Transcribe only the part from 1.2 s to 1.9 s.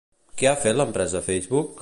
Facebook?